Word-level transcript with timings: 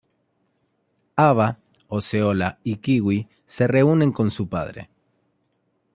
Ava, 1.29 1.59
Osceola 1.87 2.57
y 2.63 2.77
Kiwi 2.77 3.27
se 3.45 3.67
reúnen 3.67 4.11
con 4.11 4.31
su 4.31 4.49
padre. 4.49 4.89